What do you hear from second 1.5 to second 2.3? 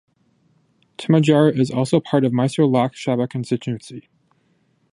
is also part